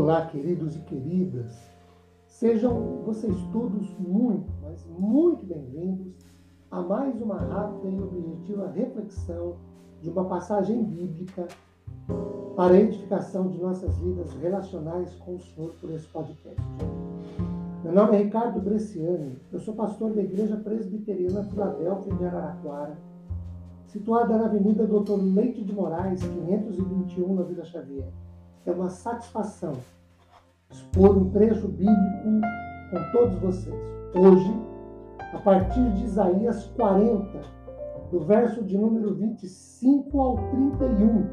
Olá, 0.00 0.26
queridos 0.26 0.76
e 0.76 0.78
queridas. 0.82 1.58
Sejam 2.24 3.02
vocês 3.04 3.34
todos 3.52 3.92
muito, 3.98 4.48
mas 4.62 4.86
muito 4.96 5.44
bem-vindos 5.44 6.14
a 6.70 6.80
mais 6.80 7.20
uma 7.20 7.34
rápida 7.34 7.88
e 7.88 8.00
objetiva 8.00 8.68
reflexão 8.68 9.56
de 10.00 10.08
uma 10.08 10.24
passagem 10.26 10.84
bíblica 10.84 11.48
para 12.54 12.74
a 12.74 12.80
edificação 12.80 13.48
de 13.48 13.58
nossas 13.58 13.98
vidas 13.98 14.32
relacionais 14.34 15.12
com 15.16 15.34
o 15.34 15.40
Senhor 15.40 15.72
por 15.80 15.90
esse 15.90 16.06
podcast. 16.06 16.62
Meu 17.82 17.92
nome 17.92 18.18
é 18.18 18.22
Ricardo 18.22 18.60
Bresciani, 18.60 19.36
eu 19.52 19.58
sou 19.58 19.74
pastor 19.74 20.12
da 20.12 20.22
Igreja 20.22 20.56
Presbiteriana 20.58 21.42
Filadélfia 21.42 22.14
de 22.14 22.24
Araraquara, 22.24 22.96
situada 23.88 24.38
na 24.38 24.44
Avenida 24.44 24.86
Doutor 24.86 25.20
Leite 25.20 25.64
de 25.64 25.72
Moraes, 25.72 26.22
521, 26.22 27.34
na 27.34 27.42
Vila 27.42 27.64
Xavier. 27.64 28.06
É 28.68 28.70
uma 28.70 28.90
satisfação 28.90 29.72
expor 30.70 31.16
um 31.16 31.30
trecho 31.30 31.66
bíblico 31.68 32.42
com 32.90 33.12
todos 33.12 33.38
vocês. 33.38 33.74
Hoje, 34.14 34.54
a 35.32 35.38
partir 35.38 35.90
de 35.94 36.04
Isaías 36.04 36.66
40, 36.76 37.40
do 38.10 38.20
verso 38.20 38.62
de 38.62 38.76
número 38.76 39.14
25 39.14 40.20
ao 40.20 40.36
31. 40.50 41.24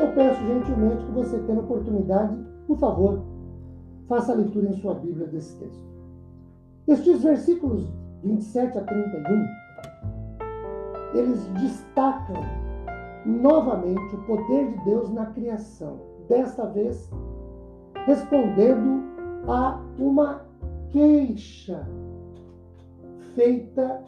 Eu 0.00 0.12
peço 0.14 0.40
gentilmente 0.46 1.04
que 1.04 1.10
você 1.10 1.36
tenha 1.40 1.58
a 1.58 1.62
oportunidade, 1.62 2.38
por 2.68 2.78
favor, 2.78 3.24
faça 4.06 4.30
a 4.30 4.36
leitura 4.36 4.68
em 4.68 4.80
sua 4.80 4.94
Bíblia 4.94 5.26
desse 5.26 5.56
texto. 5.56 5.84
Estes 6.86 7.24
versículos 7.24 7.92
27 8.22 8.78
a 8.78 8.84
31, 8.84 9.48
eles 11.14 11.44
destacam 11.60 12.36
novamente 13.26 14.14
o 14.14 14.22
poder 14.26 14.70
de 14.70 14.84
Deus 14.84 15.10
na 15.10 15.26
criação. 15.26 16.12
Desta 16.32 16.64
vez, 16.64 17.10
respondendo 18.06 19.02
a 19.46 19.78
uma 19.98 20.40
queixa 20.90 21.86
feita 23.34 24.02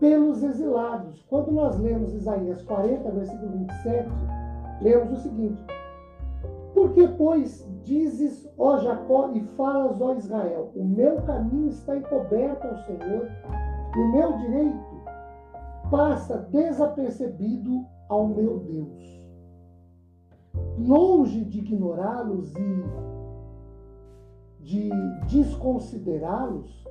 pelos 0.00 0.42
exilados. 0.42 1.22
Quando 1.28 1.52
nós 1.52 1.78
lemos 1.78 2.14
Isaías 2.14 2.62
40, 2.62 3.10
versículo 3.10 3.52
27, 3.52 4.08
lemos 4.80 5.12
o 5.12 5.22
seguinte: 5.22 5.62
Por 6.72 6.94
que, 6.94 7.06
pois, 7.06 7.68
dizes, 7.84 8.50
ó 8.56 8.78
Jacó, 8.78 9.28
e 9.34 9.42
falas, 9.54 10.00
ó 10.00 10.14
Israel, 10.14 10.70
o 10.74 10.82
meu 10.82 11.20
caminho 11.20 11.68
está 11.68 11.98
encoberto 11.98 12.66
ao 12.66 12.78
Senhor, 12.78 13.28
e 13.94 13.98
o 13.98 14.10
meu 14.10 14.38
direito 14.38 15.02
passa 15.90 16.48
desapercebido 16.50 17.84
ao 18.08 18.26
meu 18.28 18.58
Deus. 18.60 19.21
Longe 20.78 21.44
de 21.44 21.58
ignorá-los 21.58 22.52
e 22.56 22.84
de 24.60 24.90
desconsiderá-los, 25.28 26.84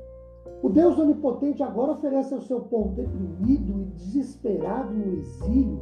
o 0.62 0.70
Deus 0.70 0.98
Onipotente 1.00 1.64
agora 1.64 1.94
oferece 1.94 2.34
ao 2.34 2.42
seu 2.42 2.62
povo 2.62 2.96
deprimido 2.96 3.82
e 3.82 3.86
desesperado 3.86 4.94
no 4.94 5.14
exílio 5.14 5.80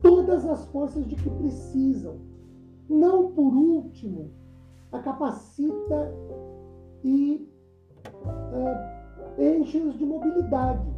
todas 0.00 0.46
as 0.46 0.64
forças 0.66 1.06
de 1.06 1.16
que 1.16 1.30
precisam. 1.30 2.16
Não 2.88 3.32
por 3.32 3.52
último, 3.52 4.30
a 4.92 5.00
capacita 5.00 6.14
e 7.02 7.48
uh, 8.06 9.42
enche-os 9.42 9.98
de 9.98 10.06
mobilidade. 10.06 10.94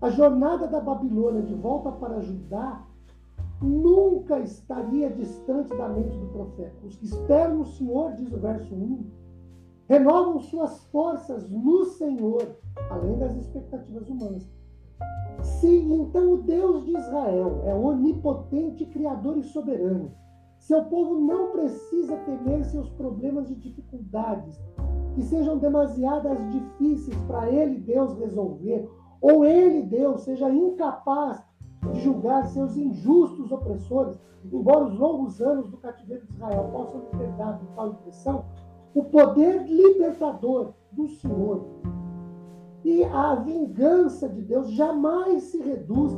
A 0.00 0.10
jornada 0.10 0.66
da 0.66 0.80
Babilônia 0.80 1.42
de 1.42 1.54
volta 1.54 1.92
para 1.92 2.20
Judá 2.20 2.84
nunca 3.62 4.40
estaria 4.40 5.10
distante 5.10 5.74
da 5.76 5.88
mente 5.88 6.16
do 6.16 6.26
profeta. 6.26 6.76
Os 6.84 6.96
que 6.96 7.06
esperam 7.06 7.58
no 7.58 7.66
Senhor, 7.66 8.12
diz 8.14 8.32
o 8.32 8.38
verso 8.38 8.74
1, 8.74 9.06
renovam 9.88 10.40
suas 10.40 10.84
forças 10.86 11.48
no 11.50 11.84
Senhor, 11.84 12.56
além 12.90 13.18
das 13.18 13.34
expectativas 13.36 14.08
humanas. 14.08 14.48
Se 15.42 15.68
então 15.68 16.34
o 16.34 16.42
Deus 16.42 16.84
de 16.84 16.96
Israel 16.96 17.62
é 17.64 17.74
onipotente, 17.74 18.86
criador 18.86 19.36
e 19.36 19.42
soberano, 19.42 20.12
seu 20.58 20.84
povo 20.84 21.20
não 21.20 21.50
precisa 21.50 22.16
temer 22.18 22.64
seus 22.64 22.88
problemas 22.90 23.50
e 23.50 23.54
dificuldades, 23.54 24.58
que 25.14 25.22
sejam 25.22 25.58
demasiadas 25.58 26.38
difíceis 26.50 27.16
para 27.26 27.50
ele, 27.50 27.78
Deus, 27.80 28.14
resolver, 28.14 28.88
ou 29.20 29.44
ele, 29.44 29.82
Deus, 29.82 30.22
seja 30.22 30.48
incapaz 30.50 31.44
de 31.92 32.00
julgar 32.00 32.46
seus 32.46 32.76
injustos 32.76 33.50
opressores, 33.50 34.18
embora 34.52 34.86
os 34.86 34.98
longos 34.98 35.40
anos 35.40 35.68
do 35.70 35.76
cativeiro 35.76 36.26
de 36.26 36.32
Israel 36.32 36.68
possam 36.72 37.00
ter 37.18 37.30
dado 37.32 37.66
tal 37.74 37.88
impressão, 37.88 38.44
o 38.94 39.04
poder 39.04 39.66
libertador 39.66 40.72
do 40.92 41.08
Senhor 41.08 41.64
e 42.84 43.02
a 43.04 43.34
vingança 43.36 44.28
de 44.28 44.42
Deus 44.42 44.70
jamais 44.72 45.44
se 45.44 45.58
reduz 45.58 46.12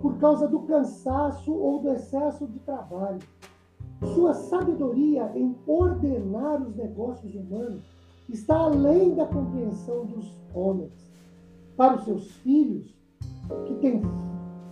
por 0.00 0.18
causa 0.18 0.48
do 0.48 0.60
cansaço 0.60 1.52
ou 1.52 1.80
do 1.80 1.90
excesso 1.90 2.46
de 2.46 2.58
trabalho. 2.60 3.18
Sua 4.14 4.34
sabedoria 4.34 5.30
em 5.34 5.56
ordenar 5.66 6.62
os 6.62 6.74
negócios 6.74 7.34
humanos 7.34 7.82
está 8.28 8.56
além 8.56 9.14
da 9.14 9.26
compreensão 9.26 10.06
dos 10.06 10.36
homens. 10.54 10.92
Para 11.76 11.96
os 11.96 12.04
seus 12.04 12.30
filhos, 12.36 12.94
que 13.66 13.74
têm 13.76 14.02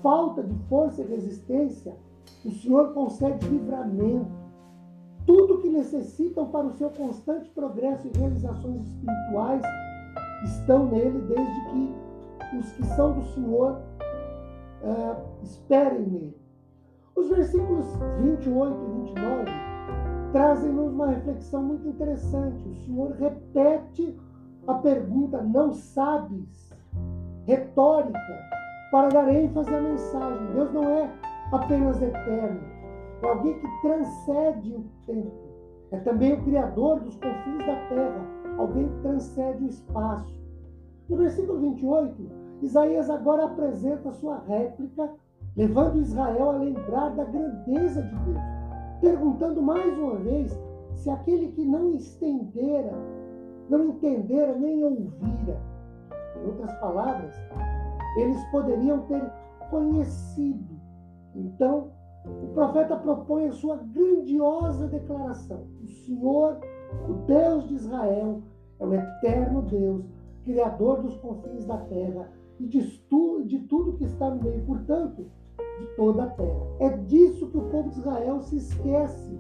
falta 0.03 0.43
de 0.43 0.55
força 0.69 1.03
e 1.03 1.07
resistência, 1.07 1.97
o 2.45 2.51
Senhor 2.51 2.93
concede 2.93 3.47
livramento 3.47 4.41
tudo 5.27 5.59
que 5.59 5.69
necessitam 5.69 6.47
para 6.47 6.67
o 6.67 6.73
seu 6.73 6.91
constante 6.91 7.49
progresso 7.51 8.07
e 8.07 8.19
realizações 8.19 8.87
espirituais 8.87 9.63
estão 10.45 10.87
nele, 10.87 11.21
desde 11.21 11.61
que 11.71 12.57
os 12.59 12.73
que 12.73 12.87
são 12.97 13.13
do 13.13 13.23
Senhor 13.27 13.81
uh, 14.83 15.43
esperem 15.43 16.01
nele. 16.01 16.37
Os 17.15 17.29
versículos 17.29 17.87
28 18.23 18.77
e 18.77 19.03
29 19.05 19.45
trazem-nos 20.33 20.93
uma 20.93 21.09
reflexão 21.09 21.63
muito 21.63 21.87
interessante. 21.87 22.69
O 22.69 22.75
Senhor 22.75 23.13
repete 23.13 24.19
a 24.67 24.75
pergunta: 24.75 25.43
Não 25.43 25.73
sabes? 25.73 26.73
Retórica, 27.47 28.51
para 28.91 29.09
dar 29.09 29.33
ênfase 29.33 29.75
à 29.75 29.81
mensagem. 29.81 30.47
Deus 30.55 30.73
não 30.73 30.85
é 30.85 31.11
apenas 31.53 32.01
eterno, 32.01 32.61
é 33.23 33.29
alguém 33.29 33.59
que 33.59 33.83
transcende 33.83 34.75
o 34.75 34.85
tempo. 35.07 35.51
É 35.93 35.99
também 35.99 36.35
o 36.35 36.45
Criador 36.45 37.01
dos 37.01 37.17
confins 37.17 37.67
da 37.67 37.75
terra, 37.89 38.27
alguém 38.59 38.89
que 38.89 39.01
transcende 39.03 39.65
o 39.65 39.69
espaço. 39.69 40.41
No 41.09 41.17
versículo 41.17 41.59
28, 41.61 42.31
Isaías 42.63 43.11
agora 43.11 43.47
apresenta 43.47 44.13
sua 44.13 44.39
réplica, 44.47 45.11
levando 45.57 46.01
Israel 46.01 46.51
a 46.51 46.59
lembrar 46.59 47.11
da 47.11 47.25
grandeza 47.25 48.03
de 48.03 48.15
Deus, 48.17 48.41
perguntando 49.01 49.61
mais 49.61 49.99
uma 49.99 50.17
vez 50.17 50.57
se 50.95 51.11
aquele 51.11 51.49
que 51.49 51.65
não 51.65 51.95
estendera, 51.95 52.93
não 53.69 53.87
entendera 53.87 54.55
nem 54.55 54.85
ouvira. 54.85 55.61
Em 56.37 56.47
outras 56.47 56.73
palavras, 56.75 57.35
eles 58.17 58.43
poderiam 58.47 59.01
ter 59.07 59.23
conhecido. 59.71 60.81
Então, 61.35 61.91
o 62.27 62.49
profeta 62.49 62.97
propõe 62.97 63.47
a 63.47 63.53
sua 63.53 63.77
grandiosa 63.77 64.89
declaração: 64.89 65.67
O 65.83 65.87
Senhor, 65.87 66.61
o 67.09 67.13
Deus 67.27 67.69
de 67.69 67.75
Israel, 67.75 68.43
é 68.79 68.87
o 68.87 68.95
eterno 68.95 69.63
Deus, 69.63 70.05
Criador 70.45 71.03
dos 71.03 71.17
confins 71.19 71.65
da 71.65 71.79
terra 71.79 72.31
e 72.59 72.67
de, 72.67 72.81
de 73.47 73.59
tudo 73.61 73.97
que 73.97 74.05
está 74.05 74.31
no 74.31 74.43
meio, 74.43 74.65
portanto, 74.65 75.27
de 75.79 75.87
toda 75.97 76.25
a 76.25 76.31
terra. 76.31 76.67
É 76.79 76.89
disso 76.91 77.49
que 77.51 77.57
o 77.57 77.69
povo 77.71 77.89
de 77.91 77.99
Israel 77.99 78.41
se 78.41 78.57
esquece 78.57 79.39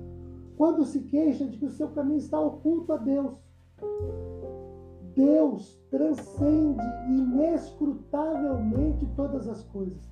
quando 0.56 0.84
se 0.84 1.00
queixa 1.00 1.46
de 1.46 1.58
que 1.58 1.66
o 1.66 1.70
seu 1.70 1.88
caminho 1.88 2.18
está 2.18 2.38
oculto 2.40 2.92
a 2.92 2.96
Deus. 2.96 3.32
Deus 5.14 5.78
transcende 5.90 6.82
inescrutavelmente 7.08 9.06
todas 9.16 9.48
as 9.48 9.62
coisas. 9.64 10.10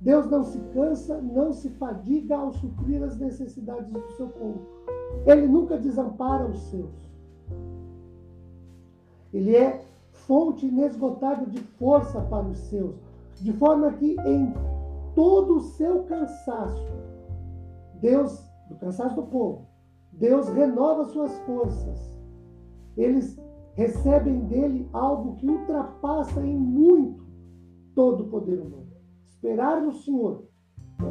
Deus 0.00 0.28
não 0.28 0.42
se 0.42 0.58
cansa, 0.74 1.20
não 1.20 1.52
se 1.52 1.70
fadiga 1.70 2.36
ao 2.36 2.52
suprir 2.52 3.02
as 3.02 3.16
necessidades 3.18 3.88
do 3.88 4.02
seu 4.16 4.28
povo. 4.28 4.60
Ele 5.24 5.46
nunca 5.46 5.78
desampara 5.78 6.46
os 6.46 6.58
seus. 6.70 6.90
Ele 9.32 9.54
é 9.54 9.80
fonte 10.10 10.66
inesgotável 10.66 11.46
de 11.46 11.60
força 11.78 12.20
para 12.22 12.46
os 12.46 12.58
seus, 12.58 12.96
de 13.40 13.52
forma 13.52 13.92
que 13.92 14.16
em 14.26 14.52
todo 15.14 15.56
o 15.56 15.60
seu 15.60 16.02
cansaço, 16.04 16.92
Deus, 18.00 18.44
do 18.68 18.74
cansaço 18.76 19.14
do 19.14 19.22
povo, 19.22 19.66
Deus 20.12 20.48
renova 20.48 21.04
suas 21.06 21.32
forças. 21.40 22.12
Eles 22.96 23.40
recebem 23.74 24.40
dele 24.46 24.88
algo 24.92 25.36
que 25.36 25.48
ultrapassa 25.48 26.40
em 26.44 26.56
muito 26.56 27.24
todo 27.94 28.24
o 28.24 28.28
poder 28.28 28.60
humano. 28.60 28.88
Esperar 29.28 29.80
no 29.80 29.92
Senhor 29.92 30.44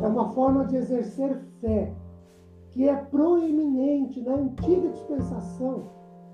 é 0.01 0.07
uma 0.07 0.31
forma 0.31 0.65
de 0.65 0.77
exercer 0.77 1.37
fé 1.59 1.93
que 2.69 2.87
é 2.87 2.95
proeminente 2.95 4.21
na 4.21 4.35
antiga 4.35 4.89
dispensação 4.89 5.89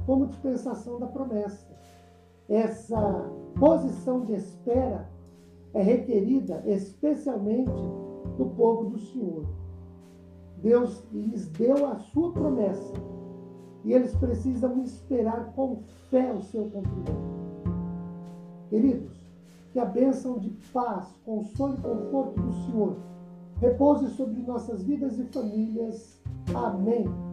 como 0.06 0.27
dispensação 0.27 1.00
da 1.00 1.07
promessa. 1.07 1.68
Essa 2.47 3.29
posição 3.59 4.21
de 4.21 4.33
espera 4.33 5.09
é 5.74 5.81
requerida 5.81 6.63
especialmente 6.65 7.81
do 8.38 8.45
povo 8.56 8.91
do 8.91 9.00
Senhor. 9.00 9.45
Deus 10.62 11.03
lhes 11.12 11.47
deu 11.50 11.88
a 11.88 11.97
sua 11.97 12.31
promessa 12.31 12.94
e 13.83 13.94
eles 13.94 14.15
precisam 14.15 14.81
esperar 14.83 15.53
com 15.53 15.81
fé 16.09 16.33
o 16.33 16.41
seu 16.41 16.63
cumprimento. 16.65 17.38
Queridos, 18.69 19.12
que 19.71 19.79
a 19.79 19.85
bênção 19.85 20.39
de 20.39 20.50
paz, 20.74 21.07
consolo 21.25 21.75
e 21.75 21.81
conforto 21.81 22.41
do 22.41 22.53
Senhor 22.65 22.97
repouse 23.59 24.09
sobre 24.15 24.41
nossas 24.41 24.83
vidas 24.83 25.18
e 25.18 25.24
famílias. 25.25 26.21
Amém. 26.53 27.26